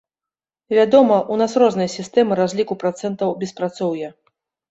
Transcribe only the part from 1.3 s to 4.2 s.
у нас розныя сістэмы разліку працэнтаў беспрацоўя.